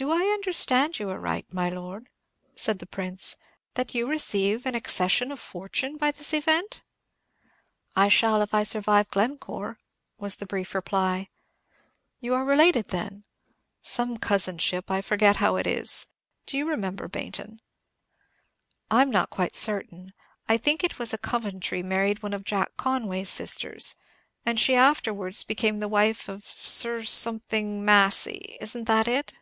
"Do 0.00 0.12
I 0.12 0.32
understand 0.32 1.00
you 1.00 1.10
aright, 1.10 1.52
my 1.52 1.68
Lord," 1.68 2.08
said 2.54 2.78
the 2.78 2.86
Prince, 2.86 3.36
"that 3.74 3.96
you 3.96 4.08
receive 4.08 4.64
an 4.64 4.76
accession 4.76 5.32
of 5.32 5.40
fortune 5.40 5.96
by 5.96 6.12
this 6.12 6.32
event?" 6.32 6.84
"I 7.96 8.06
shall, 8.06 8.40
if 8.40 8.54
I 8.54 8.62
survive 8.62 9.10
Glencore," 9.10 9.80
was 10.16 10.36
the 10.36 10.46
brief 10.46 10.72
reply. 10.72 11.30
"You 12.20 12.32
are 12.34 12.44
related, 12.44 12.90
then?" 12.90 13.24
"Some 13.82 14.18
cousinship, 14.18 14.88
I 14.88 15.00
forget 15.00 15.34
how 15.38 15.56
it 15.56 15.66
is. 15.66 16.06
Do 16.46 16.56
you 16.56 16.64
remember, 16.68 17.08
Baynton?" 17.08 17.60
"I'm 18.92 19.10
not 19.10 19.30
quite 19.30 19.56
certain. 19.56 20.12
I 20.48 20.58
think 20.58 20.84
it 20.84 21.00
was 21.00 21.12
a 21.12 21.18
Coventry 21.18 21.82
married 21.82 22.22
one 22.22 22.34
of 22.34 22.44
Jack 22.44 22.76
Conway's 22.76 23.30
sisters, 23.30 23.96
and 24.46 24.60
she 24.60 24.76
afterwards 24.76 25.42
became 25.42 25.80
the 25.80 25.88
wife 25.88 26.28
of 26.28 26.46
Sir 26.46 27.02
something 27.02 27.84
Massy. 27.84 28.58
Isn't 28.60 28.84
that 28.84 29.08
it?" 29.08 29.34